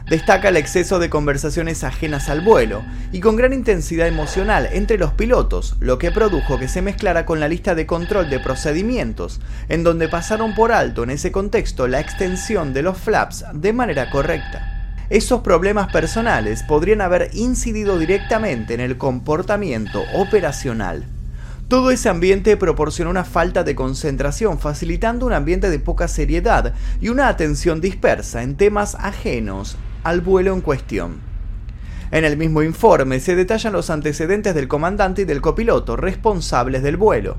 Destaca 0.09 0.47
el 0.47 0.55
exceso 0.55 0.99
de 0.99 1.09
conversaciones 1.09 1.83
ajenas 1.83 2.29
al 2.29 2.39
vuelo 2.39 2.85
y 3.11 3.19
con 3.19 3.35
gran 3.35 3.51
intensidad 3.51 4.07
emocional 4.07 4.69
entre 4.71 4.97
los 4.97 5.11
pilotos, 5.11 5.75
lo 5.81 5.97
que 5.97 6.11
produjo 6.11 6.57
que 6.57 6.69
se 6.69 6.81
mezclara 6.81 7.25
con 7.25 7.41
la 7.41 7.49
lista 7.49 7.75
de 7.75 7.85
control 7.85 8.29
de 8.29 8.39
procedimientos, 8.39 9.41
en 9.67 9.83
donde 9.83 10.07
pasaron 10.07 10.55
por 10.55 10.71
alto 10.71 11.03
en 11.03 11.09
ese 11.09 11.33
contexto 11.33 11.89
la 11.89 11.99
extensión 11.99 12.71
de 12.71 12.83
los 12.83 12.97
flaps 12.97 13.43
de 13.51 13.73
manera 13.73 14.09
correcta. 14.09 14.95
Esos 15.09 15.41
problemas 15.41 15.91
personales 15.91 16.63
podrían 16.63 17.01
haber 17.01 17.29
incidido 17.33 17.99
directamente 17.99 18.75
en 18.75 18.79
el 18.79 18.97
comportamiento 18.97 20.03
operacional. 20.13 21.03
Todo 21.67 21.91
ese 21.91 22.07
ambiente 22.07 22.55
proporcionó 22.55 23.09
una 23.09 23.25
falta 23.25 23.65
de 23.65 23.75
concentración, 23.75 24.57
facilitando 24.57 25.25
un 25.25 25.33
ambiente 25.33 25.69
de 25.69 25.79
poca 25.79 26.07
seriedad 26.07 26.73
y 27.01 27.09
una 27.09 27.27
atención 27.27 27.81
dispersa 27.81 28.41
en 28.41 28.55
temas 28.55 28.95
ajenos 28.95 29.77
al 30.07 30.21
vuelo 30.21 30.53
en 30.53 30.61
cuestión. 30.61 31.19
En 32.11 32.23
el 32.23 32.37
mismo 32.37 32.63
informe 32.63 33.19
se 33.19 33.35
detallan 33.35 33.73
los 33.73 33.89
antecedentes 33.89 34.55
del 34.55 34.69
comandante 34.69 35.23
y 35.23 35.25
del 35.25 35.41
copiloto 35.41 35.97
responsables 35.97 36.81
del 36.81 36.95
vuelo. 36.95 37.35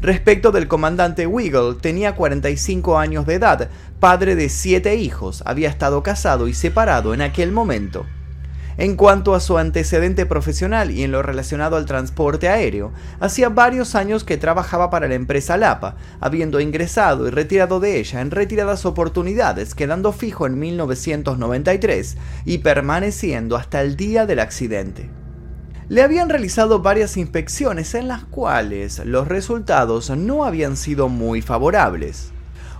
Respecto 0.00 0.52
del 0.52 0.68
comandante 0.68 1.26
Wiggle, 1.26 1.74
tenía 1.82 2.14
45 2.14 2.98
años 2.98 3.26
de 3.26 3.34
edad, 3.34 3.68
padre 4.00 4.36
de 4.36 4.48
7 4.48 4.96
hijos, 4.96 5.42
había 5.44 5.68
estado 5.68 6.02
casado 6.02 6.48
y 6.48 6.54
separado 6.54 7.12
en 7.12 7.20
aquel 7.20 7.52
momento. 7.52 8.06
En 8.78 8.96
cuanto 8.96 9.34
a 9.34 9.40
su 9.40 9.58
antecedente 9.58 10.24
profesional 10.24 10.90
y 10.90 11.02
en 11.02 11.12
lo 11.12 11.22
relacionado 11.22 11.76
al 11.76 11.84
transporte 11.84 12.48
aéreo, 12.48 12.92
hacía 13.20 13.50
varios 13.50 13.94
años 13.94 14.24
que 14.24 14.38
trabajaba 14.38 14.88
para 14.88 15.08
la 15.08 15.14
empresa 15.14 15.58
Lapa, 15.58 15.96
habiendo 16.20 16.58
ingresado 16.58 17.28
y 17.28 17.30
retirado 17.30 17.80
de 17.80 17.98
ella 17.98 18.22
en 18.22 18.30
retiradas 18.30 18.86
oportunidades, 18.86 19.74
quedando 19.74 20.12
fijo 20.12 20.46
en 20.46 20.58
1993 20.58 22.16
y 22.46 22.58
permaneciendo 22.58 23.56
hasta 23.56 23.82
el 23.82 23.96
día 23.96 24.24
del 24.24 24.40
accidente. 24.40 25.10
Le 25.88 26.00
habían 26.00 26.30
realizado 26.30 26.80
varias 26.80 27.18
inspecciones 27.18 27.94
en 27.94 28.08
las 28.08 28.24
cuales 28.24 29.04
los 29.04 29.28
resultados 29.28 30.08
no 30.08 30.44
habían 30.44 30.78
sido 30.78 31.10
muy 31.10 31.42
favorables. 31.42 32.32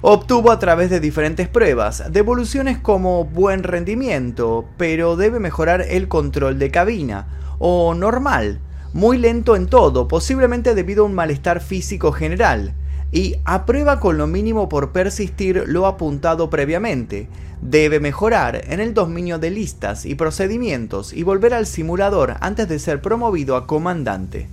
Obtuvo 0.04 0.50
a 0.50 0.58
través 0.58 0.90
de 0.90 0.98
diferentes 0.98 1.46
pruebas 1.46 2.02
devoluciones 2.10 2.76
como 2.76 3.24
buen 3.24 3.62
rendimiento, 3.62 4.64
pero 4.76 5.14
debe 5.14 5.38
mejorar 5.38 5.82
el 5.88 6.08
control 6.08 6.58
de 6.58 6.72
cabina, 6.72 7.28
o 7.60 7.94
normal, 7.94 8.58
muy 8.92 9.16
lento 9.16 9.54
en 9.54 9.68
todo, 9.68 10.08
posiblemente 10.08 10.74
debido 10.74 11.04
a 11.04 11.06
un 11.06 11.14
malestar 11.14 11.60
físico 11.60 12.10
general, 12.10 12.74
y 13.12 13.36
aprueba 13.44 14.00
con 14.00 14.18
lo 14.18 14.26
mínimo 14.26 14.68
por 14.68 14.90
persistir 14.90 15.62
lo 15.68 15.86
apuntado 15.86 16.50
previamente. 16.50 17.28
Debe 17.60 18.00
mejorar 18.00 18.60
en 18.66 18.80
el 18.80 18.94
dominio 18.94 19.38
de 19.38 19.50
listas 19.50 20.04
y 20.04 20.16
procedimientos 20.16 21.12
y 21.12 21.22
volver 21.22 21.54
al 21.54 21.66
simulador 21.66 22.38
antes 22.40 22.68
de 22.68 22.80
ser 22.80 23.00
promovido 23.02 23.54
a 23.54 23.68
comandante. 23.68 24.48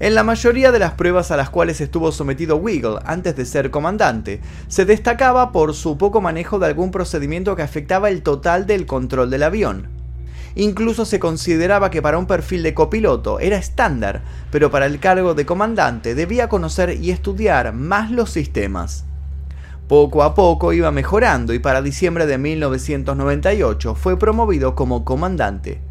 En 0.00 0.14
la 0.14 0.22
mayoría 0.22 0.72
de 0.72 0.78
las 0.78 0.94
pruebas 0.94 1.30
a 1.30 1.36
las 1.36 1.50
cuales 1.50 1.82
estuvo 1.82 2.10
sometido 2.10 2.56
Wiggle 2.56 3.00
antes 3.04 3.36
de 3.36 3.44
ser 3.44 3.70
comandante, 3.70 4.40
se 4.66 4.86
destacaba 4.86 5.52
por 5.52 5.74
su 5.74 5.98
poco 5.98 6.22
manejo 6.22 6.58
de 6.58 6.64
algún 6.64 6.90
procedimiento 6.90 7.54
que 7.54 7.60
afectaba 7.60 8.08
el 8.08 8.22
total 8.22 8.66
del 8.66 8.86
control 8.86 9.28
del 9.28 9.42
avión. 9.42 9.88
Incluso 10.54 11.04
se 11.04 11.20
consideraba 11.20 11.90
que 11.90 12.00
para 12.00 12.16
un 12.16 12.24
perfil 12.24 12.62
de 12.62 12.72
copiloto 12.72 13.40
era 13.40 13.58
estándar, 13.58 14.22
pero 14.50 14.70
para 14.70 14.86
el 14.86 15.00
cargo 15.00 15.34
de 15.34 15.44
comandante 15.44 16.14
debía 16.14 16.48
conocer 16.48 16.96
y 16.98 17.10
estudiar 17.10 17.74
más 17.74 18.10
los 18.10 18.30
sistemas. 18.30 19.04
Poco 19.86 20.22
a 20.22 20.34
poco 20.34 20.72
iba 20.72 20.90
mejorando 20.90 21.52
y 21.52 21.58
para 21.58 21.82
diciembre 21.82 22.24
de 22.24 22.38
1998 22.38 23.94
fue 23.94 24.18
promovido 24.18 24.74
como 24.74 25.04
comandante. 25.04 25.89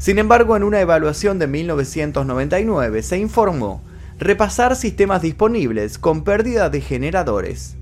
Sin 0.00 0.18
embargo, 0.18 0.56
en 0.56 0.62
una 0.62 0.80
evaluación 0.80 1.38
de 1.38 1.46
1999 1.46 3.02
se 3.02 3.18
informó 3.18 3.82
repasar 4.18 4.74
sistemas 4.74 5.20
disponibles 5.20 5.98
con 5.98 6.24
pérdida 6.24 6.70
de 6.70 6.80
generadores. 6.80 7.76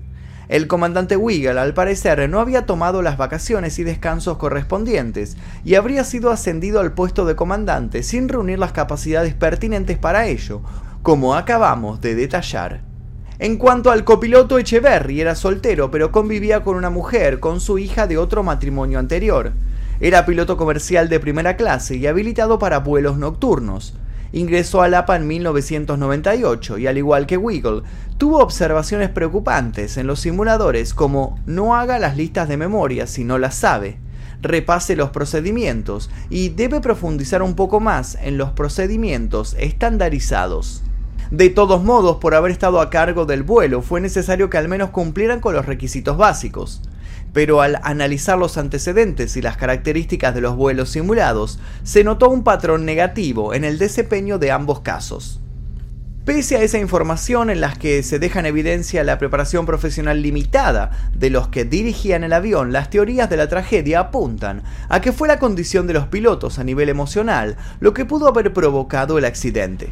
El 0.49 0.67
comandante 0.67 1.15
Wiggle 1.15 1.57
al 1.57 1.73
parecer 1.73 2.29
no 2.29 2.41
había 2.41 2.65
tomado 2.65 3.01
las 3.01 3.15
vacaciones 3.15 3.79
y 3.79 3.85
descansos 3.85 4.37
correspondientes 4.37 5.37
y 5.63 5.75
habría 5.75 6.03
sido 6.03 6.29
ascendido 6.29 6.81
al 6.81 6.91
puesto 6.91 7.23
de 7.23 7.37
comandante 7.37 8.03
sin 8.03 8.27
reunir 8.27 8.59
las 8.59 8.73
capacidades 8.73 9.33
pertinentes 9.33 9.97
para 9.97 10.27
ello, 10.27 10.61
como 11.01 11.35
acabamos 11.35 12.01
de 12.01 12.15
detallar. 12.15 12.81
En 13.37 13.55
cuanto 13.55 13.91
al 13.91 14.03
copiloto 14.03 14.59
Echeverry, 14.59 15.21
era 15.21 15.35
soltero 15.35 15.89
pero 15.89 16.11
convivía 16.11 16.63
con 16.63 16.75
una 16.75 16.89
mujer, 16.89 17.39
con 17.39 17.61
su 17.61 17.79
hija 17.79 18.07
de 18.07 18.17
otro 18.17 18.43
matrimonio 18.43 18.99
anterior. 18.99 19.53
Era 20.01 20.25
piloto 20.25 20.55
comercial 20.55 21.09
de 21.09 21.19
primera 21.19 21.57
clase 21.57 21.97
y 21.97 22.07
habilitado 22.07 22.57
para 22.57 22.79
vuelos 22.79 23.17
nocturnos. 23.17 23.93
Ingresó 24.31 24.81
al 24.81 24.93
APA 24.93 25.17
en 25.17 25.27
1998 25.27 26.77
y 26.77 26.87
al 26.87 26.97
igual 26.97 27.25
que 27.25 27.35
Wiggle, 27.35 27.81
tuvo 28.17 28.39
observaciones 28.39 29.09
preocupantes 29.09 29.97
en 29.97 30.07
los 30.07 30.21
simuladores 30.21 30.93
como 30.93 31.37
no 31.45 31.75
haga 31.75 31.99
las 31.99 32.15
listas 32.15 32.47
de 32.47 32.55
memoria 32.55 33.07
si 33.07 33.25
no 33.25 33.37
las 33.37 33.55
sabe, 33.55 33.97
repase 34.41 34.95
los 34.95 35.09
procedimientos 35.09 36.09
y 36.29 36.47
debe 36.47 36.79
profundizar 36.79 37.41
un 37.41 37.55
poco 37.55 37.81
más 37.81 38.17
en 38.21 38.37
los 38.37 38.51
procedimientos 38.51 39.53
estandarizados. 39.59 40.81
De 41.29 41.49
todos 41.49 41.83
modos, 41.83 42.17
por 42.17 42.35
haber 42.35 42.51
estado 42.51 42.79
a 42.79 42.89
cargo 42.89 43.25
del 43.25 43.43
vuelo, 43.43 43.81
fue 43.81 43.99
necesario 43.99 44.49
que 44.49 44.57
al 44.57 44.69
menos 44.69 44.91
cumplieran 44.91 45.41
con 45.41 45.55
los 45.55 45.65
requisitos 45.65 46.15
básicos 46.15 46.81
pero 47.33 47.61
al 47.61 47.79
analizar 47.83 48.37
los 48.37 48.57
antecedentes 48.57 49.37
y 49.37 49.41
las 49.41 49.57
características 49.57 50.33
de 50.35 50.41
los 50.41 50.55
vuelos 50.55 50.89
simulados, 50.89 51.59
se 51.83 52.03
notó 52.03 52.29
un 52.29 52.43
patrón 52.43 52.85
negativo 52.85 53.53
en 53.53 53.63
el 53.63 53.77
desempeño 53.77 54.39
de 54.39 54.51
ambos 54.51 54.81
casos. 54.81 55.39
Pese 56.25 56.57
a 56.57 56.61
esa 56.61 56.77
información 56.77 57.49
en 57.49 57.59
la 57.59 57.73
que 57.73 58.03
se 58.03 58.19
deja 58.19 58.39
en 58.39 58.45
evidencia 58.45 59.03
la 59.03 59.17
preparación 59.17 59.65
profesional 59.65 60.21
limitada 60.21 60.91
de 61.15 61.31
los 61.31 61.47
que 61.47 61.65
dirigían 61.65 62.23
el 62.23 62.33
avión, 62.33 62.71
las 62.71 62.91
teorías 62.91 63.29
de 63.31 63.37
la 63.37 63.47
tragedia 63.47 63.99
apuntan 63.99 64.61
a 64.89 65.01
que 65.01 65.11
fue 65.11 65.27
la 65.27 65.39
condición 65.39 65.87
de 65.87 65.93
los 65.93 66.05
pilotos 66.05 66.59
a 66.59 66.63
nivel 66.63 66.89
emocional 66.89 67.57
lo 67.79 67.95
que 67.95 68.05
pudo 68.05 68.27
haber 68.27 68.53
provocado 68.53 69.17
el 69.17 69.25
accidente. 69.25 69.89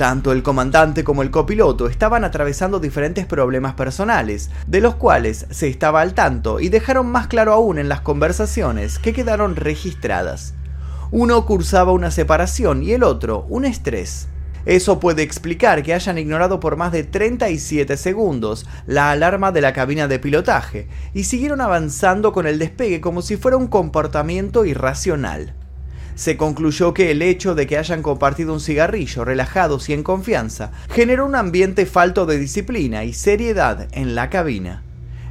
Tanto 0.00 0.32
el 0.32 0.42
comandante 0.42 1.04
como 1.04 1.20
el 1.20 1.30
copiloto 1.30 1.86
estaban 1.86 2.24
atravesando 2.24 2.80
diferentes 2.80 3.26
problemas 3.26 3.74
personales, 3.74 4.48
de 4.66 4.80
los 4.80 4.94
cuales 4.94 5.44
se 5.50 5.68
estaba 5.68 6.00
al 6.00 6.14
tanto 6.14 6.58
y 6.58 6.70
dejaron 6.70 7.08
más 7.08 7.26
claro 7.26 7.52
aún 7.52 7.78
en 7.78 7.90
las 7.90 8.00
conversaciones 8.00 8.98
que 8.98 9.12
quedaron 9.12 9.56
registradas. 9.56 10.54
Uno 11.10 11.44
cursaba 11.44 11.92
una 11.92 12.10
separación 12.10 12.82
y 12.82 12.92
el 12.92 13.02
otro 13.02 13.44
un 13.50 13.66
estrés. 13.66 14.28
Eso 14.64 15.00
puede 15.00 15.20
explicar 15.20 15.82
que 15.82 15.92
hayan 15.92 16.16
ignorado 16.16 16.60
por 16.60 16.76
más 16.76 16.92
de 16.92 17.04
37 17.04 17.98
segundos 17.98 18.66
la 18.86 19.10
alarma 19.10 19.52
de 19.52 19.60
la 19.60 19.74
cabina 19.74 20.08
de 20.08 20.18
pilotaje 20.18 20.88
y 21.12 21.24
siguieron 21.24 21.60
avanzando 21.60 22.32
con 22.32 22.46
el 22.46 22.58
despegue 22.58 23.02
como 23.02 23.20
si 23.20 23.36
fuera 23.36 23.58
un 23.58 23.66
comportamiento 23.66 24.64
irracional. 24.64 25.59
Se 26.20 26.36
concluyó 26.36 26.92
que 26.92 27.10
el 27.10 27.22
hecho 27.22 27.54
de 27.54 27.66
que 27.66 27.78
hayan 27.78 28.02
compartido 28.02 28.52
un 28.52 28.60
cigarrillo 28.60 29.24
relajados 29.24 29.88
y 29.88 29.94
en 29.94 30.02
confianza 30.02 30.70
generó 30.92 31.24
un 31.24 31.34
ambiente 31.34 31.86
falto 31.86 32.26
de 32.26 32.36
disciplina 32.36 33.04
y 33.04 33.14
seriedad 33.14 33.88
en 33.92 34.14
la 34.14 34.28
cabina. 34.28 34.82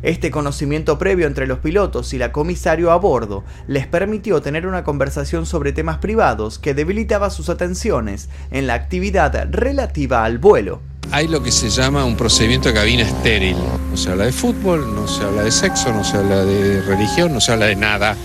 Este 0.02 0.32
conocimiento 0.32 0.98
previo 0.98 1.28
entre 1.28 1.46
los 1.46 1.60
pilotos 1.60 2.12
y 2.16 2.18
la 2.18 2.32
comisario 2.32 2.90
a 2.90 2.96
bordo 2.96 3.44
les 3.68 3.86
permitió 3.86 4.42
tener 4.42 4.66
una 4.66 4.84
conversación 4.84 5.46
sobre 5.46 5.74
temas 5.74 6.00
privados 6.00 6.58
que 6.58 6.74
debilitaba 6.74 7.30
sus 7.30 7.50
atenciones 7.50 8.28
en 8.50 8.66
la 8.66 8.74
actividad 8.74 9.48
relativa 9.52 10.24
al 10.24 10.40
vuelo. 10.40 10.82
Hay 11.12 11.28
lo 11.28 11.44
que 11.44 11.52
se 11.52 11.70
llama 11.70 12.04
un 12.04 12.18
procedimiento 12.18 12.70
de 12.70 12.74
cabina 12.74 13.04
estéril. 13.04 13.58
No 13.92 13.96
se 13.96 14.10
habla 14.10 14.26
de 14.26 14.32
fútbol, 14.32 14.96
no 14.96 15.08
se 15.08 15.24
habla 15.24 15.44
de 15.44 15.52
sexo, 15.52 15.94
no 15.94 16.04
se 16.04 16.18
habla 16.18 16.44
de 16.46 16.82
religión, 16.82 17.32
no 17.32 17.40
se 17.40 17.52
habla 17.52 17.68
de 17.68 17.76
nada, 17.76 18.16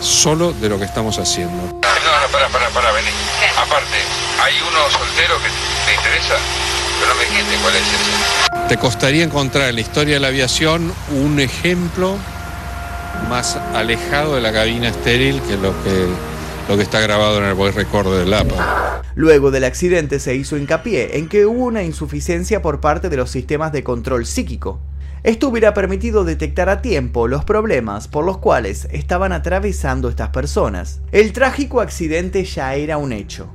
solo 0.00 0.52
de 0.52 0.68
lo 0.68 0.78
que 0.78 0.84
estamos 0.84 1.18
haciendo. 1.18 1.54
No, 1.54 1.70
no, 1.72 2.32
para, 2.32 2.48
para, 2.48 2.68
para, 2.70 2.92
vení. 2.92 3.08
Aparte, 3.56 3.96
¿hay 4.42 4.54
uno 4.60 4.90
soltero 4.90 5.34
que 5.38 5.48
te 5.86 5.94
interesa? 5.94 6.34
Pero 6.98 7.12
no 7.12 7.18
me 7.18 7.24
dijiste 7.24 7.56
cuál 7.62 7.74
es 7.76 7.82
ese. 7.82 8.68
Te 8.68 8.76
costaría 8.76 9.24
encontrar 9.24 9.68
en 9.68 9.74
la 9.76 9.80
historia 9.80 10.14
de 10.14 10.20
la 10.20 10.28
aviación 10.28 10.92
un 11.10 11.40
ejemplo 11.40 12.16
más 13.28 13.56
alejado 13.74 14.34
de 14.34 14.40
la 14.40 14.52
cabina 14.52 14.88
estéril 14.88 15.40
que 15.42 15.56
lo 15.56 15.70
que, 15.82 16.06
lo 16.68 16.76
que 16.76 16.82
está 16.82 17.00
grabado 17.00 17.38
en 17.38 17.44
el 17.44 17.54
voice 17.54 17.76
recorder 17.76 18.24
del 18.24 18.34
APA. 18.34 19.02
Luego 19.14 19.50
del 19.50 19.64
accidente 19.64 20.20
se 20.20 20.34
hizo 20.34 20.56
hincapié 20.56 21.18
en 21.18 21.28
que 21.28 21.44
hubo 21.44 21.64
una 21.64 21.82
insuficiencia 21.82 22.62
por 22.62 22.80
parte 22.80 23.08
de 23.08 23.16
los 23.16 23.30
sistemas 23.30 23.72
de 23.72 23.82
control 23.82 24.24
psíquico. 24.24 24.80
Esto 25.22 25.50
hubiera 25.50 25.74
permitido 25.74 26.24
detectar 26.24 26.70
a 26.70 26.80
tiempo 26.80 27.28
los 27.28 27.44
problemas 27.44 28.08
por 28.08 28.24
los 28.24 28.38
cuales 28.38 28.88
estaban 28.90 29.32
atravesando 29.32 30.08
estas 30.08 30.30
personas. 30.30 31.02
El 31.12 31.34
trágico 31.34 31.82
accidente 31.82 32.42
ya 32.44 32.74
era 32.74 32.96
un 32.96 33.12
hecho. 33.12 33.50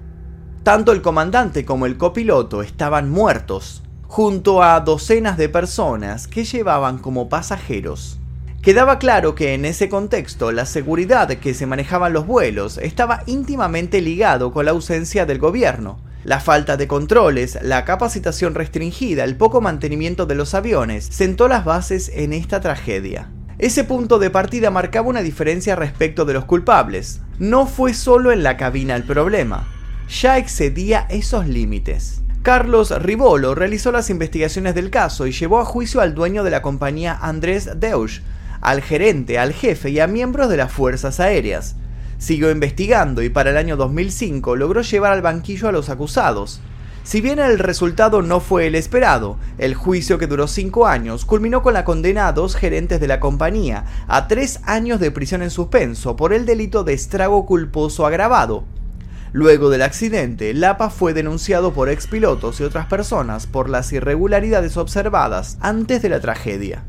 Tanto 0.61 0.91
el 0.91 1.01
comandante 1.01 1.65
como 1.65 1.87
el 1.87 1.97
copiloto 1.97 2.61
estaban 2.61 3.09
muertos, 3.09 3.83
junto 4.03 4.61
a 4.61 4.79
docenas 4.79 5.37
de 5.37 5.49
personas 5.49 6.27
que 6.27 6.43
llevaban 6.43 6.99
como 6.99 7.29
pasajeros. 7.29 8.19
Quedaba 8.61 8.99
claro 8.99 9.33
que 9.33 9.55
en 9.55 9.65
ese 9.65 9.89
contexto 9.89 10.51
la 10.51 10.65
seguridad 10.65 11.29
que 11.29 11.55
se 11.55 11.65
manejaban 11.65 12.13
los 12.13 12.27
vuelos 12.27 12.77
estaba 12.77 13.23
íntimamente 13.25 14.01
ligado 14.01 14.51
con 14.51 14.65
la 14.65 14.71
ausencia 14.71 15.25
del 15.25 15.39
gobierno, 15.39 15.97
la 16.25 16.39
falta 16.39 16.75
de 16.75 16.87
controles, 16.87 17.59
la 17.61 17.85
capacitación 17.85 18.55
restringida, 18.55 19.23
el 19.23 19.37
poco 19.37 19.61
mantenimiento 19.61 20.25
de 20.25 20.33
los 20.33 20.55
aviones, 20.55 21.05
sentó 21.05 21.47
las 21.47 21.63
bases 21.63 22.11
en 22.13 22.33
esta 22.33 22.59
tragedia. 22.59 23.29
Ese 23.59 23.83
punto 23.83 24.17
de 24.17 24.31
partida 24.31 24.71
marcaba 24.71 25.07
una 25.07 25.21
diferencia 25.21 25.75
respecto 25.75 26.25
de 26.25 26.33
los 26.33 26.45
culpables. 26.45 27.21
No 27.37 27.67
fue 27.67 27.93
solo 27.93 28.31
en 28.31 28.41
la 28.41 28.57
cabina 28.57 28.95
el 28.95 29.03
problema, 29.03 29.67
ya 30.09 30.39
excedía 30.39 31.05
esos 31.09 31.47
límites. 31.47 32.21
Carlos 32.41 32.91
Ribolo 33.01 33.53
realizó 33.53 33.91
las 33.91 34.09
investigaciones 34.09 34.75
del 34.75 34.89
caso 34.89 35.27
y 35.27 35.31
llevó 35.31 35.59
a 35.59 35.65
juicio 35.65 36.01
al 36.01 36.15
dueño 36.15 36.43
de 36.43 36.51
la 36.51 36.61
compañía 36.61 37.17
Andrés 37.21 37.69
Deusch, 37.77 38.21
al 38.61 38.81
gerente, 38.81 39.37
al 39.37 39.53
jefe 39.53 39.91
y 39.91 39.99
a 39.99 40.07
miembros 40.07 40.49
de 40.49 40.57
las 40.57 40.71
Fuerzas 40.71 41.19
Aéreas. 41.19 41.75
Siguió 42.17 42.51
investigando 42.51 43.21
y 43.21 43.29
para 43.29 43.51
el 43.51 43.57
año 43.57 43.77
2005 43.77 44.55
logró 44.55 44.81
llevar 44.81 45.11
al 45.13 45.21
banquillo 45.21 45.67
a 45.67 45.71
los 45.71 45.89
acusados. 45.89 46.61
Si 47.03 47.21
bien 47.21 47.39
el 47.39 47.59
resultado 47.59 48.21
no 48.21 48.39
fue 48.39 48.67
el 48.67 48.75
esperado, 48.75 49.37
el 49.57 49.75
juicio 49.75 50.17
que 50.17 50.27
duró 50.27 50.47
cinco 50.47 50.87
años 50.87 51.23
culminó 51.25 51.61
con 51.61 51.73
la 51.73 51.85
condena 51.85 52.27
a 52.27 52.33
dos 52.33 52.55
gerentes 52.55 52.99
de 52.99 53.07
la 53.07 53.19
compañía 53.19 53.85
a 54.07 54.27
tres 54.27 54.59
años 54.63 54.99
de 54.99 55.11
prisión 55.11 55.43
en 55.43 55.51
suspenso 55.51 56.15
por 56.15 56.33
el 56.33 56.45
delito 56.45 56.83
de 56.83 56.93
estrago 56.93 57.45
culposo 57.45 58.07
agravado, 58.07 58.63
Luego 59.35 59.69
del 59.69 59.81
accidente, 59.81 60.53
Lapa 60.53 60.89
fue 60.89 61.13
denunciado 61.13 61.73
por 61.73 61.89
expilotos 61.89 62.61
y 62.61 62.63
otras 62.63 62.85
personas 62.85 63.47
por 63.47 63.69
las 63.69 63.91
irregularidades 63.91 64.77
observadas 64.77 65.57
antes 65.59 66.01
de 66.01 66.07
la 66.07 66.21
tragedia. 66.21 66.85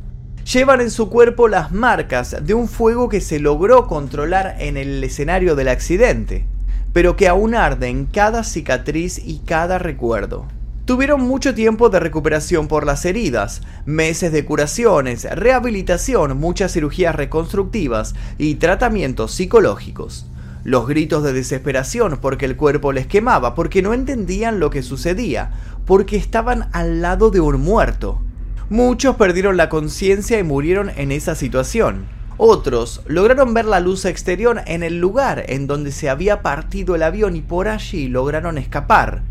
Llevan 0.53 0.81
en 0.81 0.93
su 0.93 1.11
cuerpo 1.11 1.49
las 1.49 1.73
marcas 1.73 2.37
de 2.41 2.55
un 2.55 2.69
fuego 2.69 3.09
que 3.09 3.21
se 3.21 3.41
logró 3.41 3.89
controlar 3.89 4.55
en 4.61 4.77
el 4.77 5.03
escenario 5.03 5.57
del 5.57 5.67
accidente, 5.67 6.45
pero 6.93 7.17
que 7.17 7.27
aún 7.27 7.57
arde 7.57 7.89
en 7.89 8.07
cada 8.07 8.45
cicatriz 8.45 9.19
y 9.19 9.41
cada 9.41 9.81
recuerdo. 9.81 10.47
Tuvieron 10.85 11.23
mucho 11.23 11.53
tiempo 11.53 11.89
de 11.89 11.99
recuperación 11.99 12.69
por 12.69 12.87
las 12.87 13.05
heridas, 13.05 13.63
meses 13.87 14.31
de 14.31 14.45
curaciones, 14.45 15.25
rehabilitación, 15.25 16.39
muchas 16.39 16.75
cirugías 16.75 17.17
reconstructivas 17.17 18.15
y 18.39 18.55
tratamientos 18.55 19.33
psicológicos 19.33 20.27
los 20.63 20.89
gritos 20.89 21.23
de 21.23 21.33
desesperación 21.33 22.19
porque 22.21 22.45
el 22.45 22.57
cuerpo 22.57 22.93
les 22.93 23.07
quemaba, 23.07 23.55
porque 23.55 23.83
no 23.83 23.95
entendían 23.95 24.59
lo 24.59 24.69
que 24.69 24.83
sucedía, 24.83 25.53
porque 25.87 26.17
estaban 26.17 26.69
al 26.73 27.01
lado 27.03 27.31
de 27.31 27.39
un 27.39 27.61
muerto. 27.61 28.21
Muchos 28.69 29.15
perdieron 29.15 29.57
la 29.57 29.69
conciencia 29.69 30.41
y 30.41 30.43
murieron 30.43 30.91
en 30.97 31.13
esa 31.13 31.37
situación. 31.37 32.05
Otros 32.37 33.01
lograron 33.07 33.55
ver 33.55 33.65
la 33.65 33.79
luz 33.79 34.05
exterior 34.05 34.61
en 34.67 34.83
el 34.83 34.99
lugar 34.99 35.45
en 35.47 35.69
donde 35.69 35.93
se 35.93 36.11
había 36.11 36.43
partido 36.43 36.97
el 36.97 37.05
avión 37.05 37.37
y 37.37 37.43
por 37.43 37.69
allí 37.69 38.09
lograron 38.09 38.59
escapar. 38.59 39.23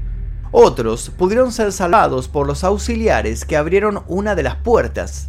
Otros 0.53 1.09
pudieron 1.09 1.51
ser 1.51 1.73
salvados 1.73 2.29
por 2.29 2.47
los 2.47 2.63
auxiliares 2.63 3.43
que 3.43 3.57
abrieron 3.57 4.03
una 4.07 4.35
de 4.35 4.43
las 4.43 4.55
puertas. 4.55 5.27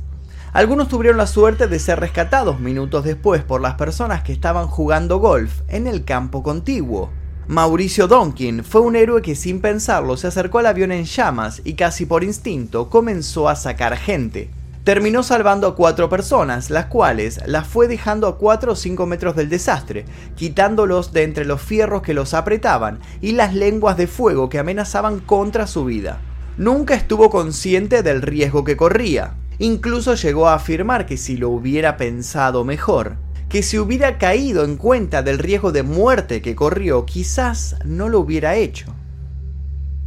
Algunos 0.53 0.87
tuvieron 0.87 1.17
la 1.17 1.27
suerte 1.27 1.67
de 1.67 1.81
ser 1.81 1.99
rescatados 1.99 2.61
minutos 2.61 3.03
después 3.03 3.43
por 3.43 3.61
las 3.61 3.75
personas 3.75 4.23
que 4.23 4.33
estaban 4.33 4.69
jugando 4.69 5.19
golf 5.19 5.63
en 5.67 5.89
el 5.89 6.05
campo 6.05 6.45
contiguo. 6.45 7.11
Mauricio 7.49 8.09
Donkin 8.09 8.65
fue 8.65 8.81
un 8.81 8.97
héroe 8.97 9.23
que 9.23 9.37
sin 9.37 9.61
pensarlo 9.61 10.17
se 10.17 10.27
acercó 10.27 10.59
al 10.59 10.67
avión 10.67 10.91
en 10.91 11.05
llamas 11.05 11.63
y 11.65 11.75
casi 11.75 12.05
por 12.05 12.25
instinto 12.25 12.91
comenzó 12.91 13.49
a 13.49 13.55
sacar 13.55 13.97
gente. 13.97 14.51
Terminó 14.83 15.23
salvando 15.23 15.69
a 15.69 15.77
cuatro 15.77 16.09
personas, 16.09 16.71
las 16.71 16.87
cuales 16.87 17.41
las 17.47 17.67
fue 17.67 17.89
dejando 17.89 18.27
a 18.27 18.39
4 18.39 18.73
o 18.73 18.77
5 18.77 19.07
metros 19.07 19.37
del 19.37 19.49
desastre, 19.49 20.05
quitándolos 20.37 21.13
de 21.13 21.23
entre 21.23 21.45
los 21.45 21.61
fierros 21.61 22.03
que 22.03 22.15
los 22.15 22.35
apretaban 22.35 23.01
y 23.21 23.33
las 23.33 23.55
lenguas 23.55 23.97
de 23.97 24.07
fuego 24.07 24.49
que 24.49 24.59
amenazaban 24.59 25.21
contra 25.21 25.67
su 25.67 25.85
vida. 25.85 26.19
Nunca 26.57 26.95
estuvo 26.95 27.31
consciente 27.31 28.03
del 28.03 28.23
riesgo 28.23 28.65
que 28.65 28.77
corría, 28.77 29.35
Incluso 29.59 30.15
llegó 30.15 30.49
a 30.49 30.55
afirmar 30.55 31.07
que 31.07 31.17
si 31.17 31.39
lo 31.39 31.49
hubiera 31.49 31.97
pensado 31.97 32.63
mejor, 32.65 33.17
que 33.49 33.63
si 33.63 33.79
hubiera 33.79 34.19
caído 34.19 34.65
en 34.65 34.77
cuenta 34.77 35.23
del 35.23 35.39
riesgo 35.39 35.73
de 35.73 35.83
muerte 35.83 36.43
que 36.43 36.57
corrió, 36.57 37.07
quizás 37.07 37.77
no 37.85 38.09
lo 38.09 38.21
hubiera 38.21 38.57
hecho. 38.57 38.95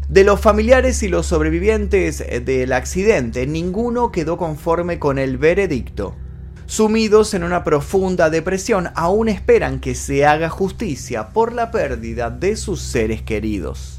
De 0.10 0.24
los 0.24 0.42
familiares 0.42 1.04
y 1.04 1.08
los 1.08 1.28
sobrevivientes 1.28 2.24
del 2.44 2.74
accidente, 2.74 3.46
ninguno 3.46 4.12
quedó 4.12 4.38
conforme 4.38 4.98
con 4.98 5.20
el 5.20 5.38
veredicto. 5.38 6.16
Sumidos 6.66 7.34
en 7.34 7.44
una 7.44 7.64
profunda 7.64 8.30
depresión, 8.30 8.90
aún 8.96 9.30
esperan 9.30 9.80
que 9.80 9.96
se 9.96 10.26
haga 10.26 10.50
justicia 10.50 11.30
por 11.30 11.54
la 11.54 11.72
pérdida 11.72 12.30
de 12.30 12.56
sus 12.56 12.82
seres 12.82 13.22
queridos. 13.22 13.99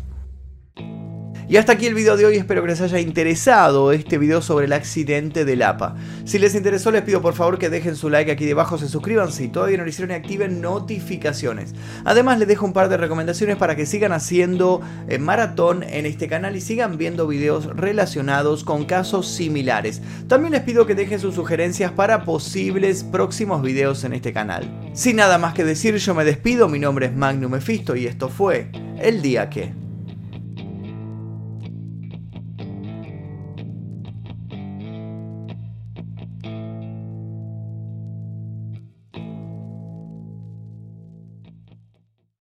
Y 1.51 1.57
hasta 1.57 1.73
aquí 1.73 1.87
el 1.87 1.95
video 1.95 2.17
de 2.17 2.27
hoy, 2.27 2.37
espero 2.37 2.63
que 2.63 2.69
les 2.69 2.81
haya 2.81 3.01
interesado 3.01 3.91
este 3.91 4.19
video 4.19 4.41
sobre 4.41 4.67
el 4.67 4.73
accidente 4.73 5.45
del 5.45 5.63
APA. 5.63 5.97
Si 6.25 6.39
les 6.39 6.55
interesó 6.55 6.93
les 6.93 7.03
pido 7.03 7.21
por 7.21 7.35
favor 7.35 7.59
que 7.59 7.69
dejen 7.69 7.97
su 7.97 8.09
like 8.09 8.31
aquí 8.31 8.47
debajo, 8.47 8.79
se 8.79 8.87
suscriban 8.87 9.33
si 9.33 9.49
todavía 9.49 9.77
no 9.77 9.83
lo 9.83 9.91
hicieron 9.91 10.13
y 10.13 10.15
activen 10.15 10.61
notificaciones. 10.61 11.75
Además 12.05 12.39
les 12.39 12.47
dejo 12.47 12.67
un 12.67 12.73
par 12.73 12.89
de 12.89 12.99
recomendaciones 12.99 13.57
para 13.57 13.75
que 13.75 13.85
sigan 13.85 14.13
haciendo 14.13 14.81
eh, 15.09 15.19
maratón 15.19 15.83
en 15.83 16.07
este 16.07 16.29
canal 16.29 16.55
y 16.55 16.61
sigan 16.61 16.97
viendo 16.99 17.27
videos 17.27 17.67
relacionados 17.67 18.63
con 18.63 18.85
casos 18.85 19.27
similares. 19.27 20.03
También 20.29 20.53
les 20.53 20.63
pido 20.63 20.87
que 20.87 20.95
dejen 20.95 21.19
sus 21.19 21.35
sugerencias 21.35 21.91
para 21.91 22.23
posibles 22.23 23.03
próximos 23.03 23.61
videos 23.61 24.05
en 24.05 24.13
este 24.13 24.33
canal. 24.33 24.71
Sin 24.93 25.17
nada 25.17 25.37
más 25.37 25.55
que 25.55 25.65
decir 25.65 25.97
yo 25.97 26.15
me 26.15 26.25
despido, 26.25 26.69
mi 26.69 26.79
nombre 26.79 27.07
es 27.07 27.13
Magnum 27.13 27.51
Mephisto 27.51 27.97
y 27.97 28.07
esto 28.07 28.29
fue 28.29 28.71
El 29.01 29.21
Día 29.21 29.51
Que... 29.51 29.90